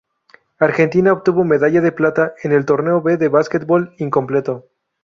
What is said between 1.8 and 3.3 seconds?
plata en el torneo B de